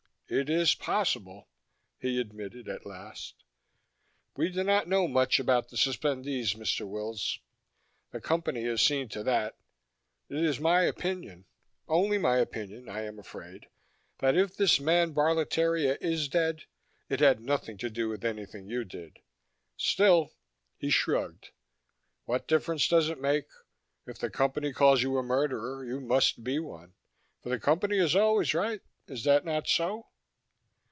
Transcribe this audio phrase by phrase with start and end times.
[0.33, 1.49] "It is possible,"
[1.99, 3.43] he admitted at last.
[4.37, 6.87] "We do not know much about the suspendees, Mr.
[6.87, 7.39] Wills.
[8.11, 9.57] The Company has seen to that.
[10.29, 11.47] It is my opinion
[11.89, 13.67] only an opinion, I am afraid
[14.19, 16.63] that if this man Barletteria is dead,
[17.09, 19.19] it had nothing to do with anything you did.
[19.75, 20.31] Still"
[20.79, 21.49] he shrugged
[22.23, 23.47] "what difference does it make?
[24.05, 26.93] If the Company calls you a murderer, you must be one,
[27.43, 28.79] for the Company is always right.
[29.07, 30.07] Is that not so?"